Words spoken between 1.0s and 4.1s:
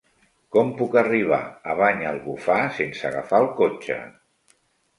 arribar a Banyalbufar sense agafar el cotxe?